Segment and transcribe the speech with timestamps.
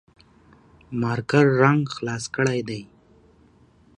[1.01, 2.81] مارکر رنګ خلاص کړي دي